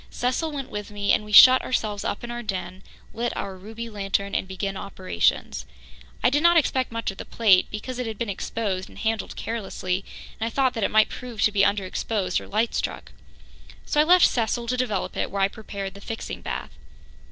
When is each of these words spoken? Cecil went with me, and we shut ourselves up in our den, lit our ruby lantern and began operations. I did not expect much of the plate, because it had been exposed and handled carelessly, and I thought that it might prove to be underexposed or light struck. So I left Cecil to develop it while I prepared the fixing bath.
Cecil 0.09 0.51
went 0.51 0.71
with 0.71 0.89
me, 0.89 1.13
and 1.13 1.23
we 1.23 1.31
shut 1.31 1.61
ourselves 1.61 2.03
up 2.03 2.23
in 2.23 2.31
our 2.31 2.41
den, 2.41 2.81
lit 3.13 3.37
our 3.37 3.55
ruby 3.55 3.87
lantern 3.87 4.33
and 4.33 4.47
began 4.47 4.75
operations. 4.75 5.67
I 6.23 6.31
did 6.31 6.41
not 6.41 6.57
expect 6.57 6.91
much 6.91 7.11
of 7.11 7.19
the 7.19 7.23
plate, 7.25 7.67
because 7.69 7.99
it 7.99 8.07
had 8.07 8.17
been 8.17 8.27
exposed 8.27 8.89
and 8.89 8.97
handled 8.97 9.35
carelessly, 9.35 10.03
and 10.39 10.47
I 10.47 10.49
thought 10.49 10.73
that 10.73 10.83
it 10.83 10.89
might 10.89 11.09
prove 11.09 11.43
to 11.43 11.51
be 11.51 11.61
underexposed 11.61 12.39
or 12.39 12.47
light 12.47 12.73
struck. 12.73 13.11
So 13.85 14.01
I 14.01 14.03
left 14.03 14.25
Cecil 14.25 14.65
to 14.69 14.75
develop 14.75 15.15
it 15.15 15.29
while 15.29 15.43
I 15.43 15.47
prepared 15.47 15.93
the 15.93 16.01
fixing 16.01 16.41
bath. 16.41 16.71